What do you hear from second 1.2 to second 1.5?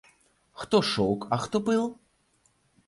а